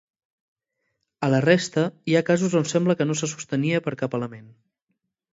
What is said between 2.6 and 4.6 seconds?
sembla que no se sostenia per cap element.